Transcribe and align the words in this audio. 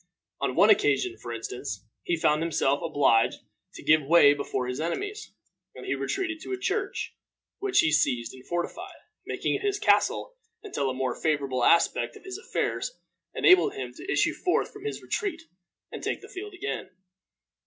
On 0.41 0.55
one 0.55 0.71
occasion, 0.71 1.15
for 1.19 1.31
instance, 1.31 1.85
he 2.01 2.17
found 2.17 2.41
himself 2.41 2.81
obliged 2.81 3.37
to 3.75 3.83
give 3.83 4.01
way 4.03 4.33
before 4.33 4.65
his 4.65 4.79
enemies, 4.79 5.31
and 5.75 5.85
he 5.85 5.93
retreated 5.93 6.41
to 6.41 6.53
a 6.53 6.57
church, 6.57 7.15
which 7.59 7.81
he 7.81 7.91
seized 7.91 8.33
and 8.33 8.43
fortified, 8.47 8.95
making 9.27 9.53
it 9.53 9.61
his 9.61 9.77
castle 9.77 10.35
until 10.63 10.89
a 10.89 10.95
more 10.95 11.13
favorable 11.13 11.63
aspect 11.63 12.15
of 12.15 12.23
his 12.25 12.39
affairs 12.39 12.97
enabled 13.35 13.75
him 13.75 13.93
to 13.93 14.11
issue 14.11 14.33
forth 14.33 14.73
from 14.73 14.85
this 14.85 15.03
retreat 15.03 15.43
and 15.91 16.01
take 16.01 16.21
the 16.21 16.29
field 16.29 16.55
again. 16.55 16.89